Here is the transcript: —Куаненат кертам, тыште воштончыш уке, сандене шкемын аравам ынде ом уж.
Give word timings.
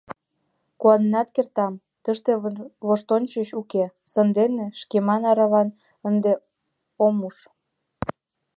—Куаненат 0.79 1.27
кертам, 1.35 1.73
тыште 2.03 2.31
воштончыш 2.87 3.49
уке, 3.61 3.83
сандене 4.11 4.65
шкемын 4.79 5.21
аравам 5.31 5.69
ынде 6.07 6.33
ом 7.05 7.17
уж. 7.27 7.37